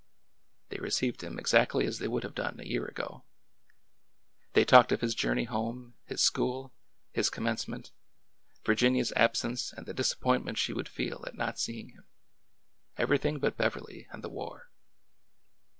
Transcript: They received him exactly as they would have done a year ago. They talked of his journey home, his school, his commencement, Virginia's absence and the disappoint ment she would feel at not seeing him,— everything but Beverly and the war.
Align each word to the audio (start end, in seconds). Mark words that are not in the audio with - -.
They 0.69 0.79
received 0.79 1.21
him 1.21 1.37
exactly 1.37 1.85
as 1.85 1.99
they 1.99 2.07
would 2.07 2.23
have 2.23 2.33
done 2.33 2.59
a 2.59 2.65
year 2.65 2.85
ago. 2.85 3.23
They 4.53 4.65
talked 4.65 4.91
of 4.91 5.01
his 5.01 5.13
journey 5.13 5.43
home, 5.43 5.93
his 6.05 6.23
school, 6.23 6.73
his 7.11 7.29
commencement, 7.29 7.91
Virginia's 8.65 9.13
absence 9.15 9.71
and 9.71 9.85
the 9.85 9.93
disappoint 9.93 10.43
ment 10.43 10.57
she 10.57 10.73
would 10.73 10.89
feel 10.89 11.23
at 11.27 11.35
not 11.35 11.59
seeing 11.59 11.89
him,— 11.89 12.07
everything 12.97 13.37
but 13.37 13.57
Beverly 13.57 14.07
and 14.11 14.23
the 14.23 14.29
war. 14.29 14.71